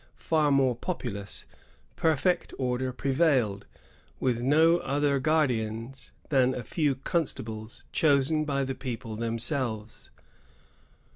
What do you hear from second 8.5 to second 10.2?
the people themselves.